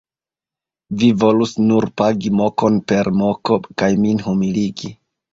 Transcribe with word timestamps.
Vi 1.01 1.09
volus 1.23 1.51
nur 1.65 1.85
pagi 2.01 2.31
mokon 2.39 2.79
per 2.91 3.09
moko 3.19 3.59
kaj 3.83 3.91
min 4.07 4.23
humiligi. 4.29 4.91